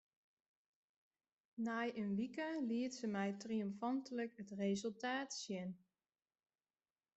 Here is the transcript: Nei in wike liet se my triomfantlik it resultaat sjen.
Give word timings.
Nei 1.65 1.87
in 2.01 2.11
wike 2.19 2.49
liet 2.67 2.93
se 2.97 3.07
my 3.15 3.27
triomfantlik 3.41 4.31
it 4.41 4.49
resultaat 4.61 5.29
sjen. 5.41 5.69